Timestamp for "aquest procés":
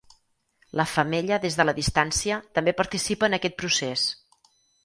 3.39-4.09